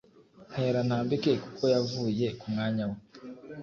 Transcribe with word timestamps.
ntera 0.51 0.79
ntambike 0.87 1.31
kuko 1.43 1.63
yavuye 1.73 2.27
ku 2.39 2.45
mwanya 2.51 2.83
we 2.89 2.97